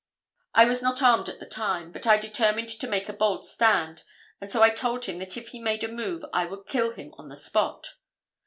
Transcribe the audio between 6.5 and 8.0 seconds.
kill him on the spot.